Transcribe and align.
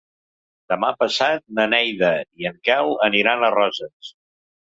Demà 0.71 0.87
passat 1.01 1.43
na 1.59 1.65
Neida 1.73 2.09
i 2.45 2.47
en 2.53 2.57
Quel 2.69 2.89
aniran 3.09 3.45
a 3.49 3.53
Roses. 3.57 4.11